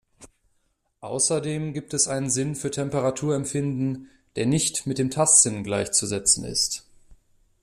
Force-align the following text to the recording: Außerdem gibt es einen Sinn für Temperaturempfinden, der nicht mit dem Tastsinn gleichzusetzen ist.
Außerdem 1.01 1.73
gibt 1.73 1.93
es 1.93 2.07
einen 2.07 2.31
Sinn 2.31 2.55
für 2.55 2.71
Temperaturempfinden, 2.71 4.09
der 4.35 4.47
nicht 4.47 4.87
mit 4.87 4.97
dem 4.97 5.11
Tastsinn 5.11 5.63
gleichzusetzen 5.63 6.43
ist. 6.43 6.87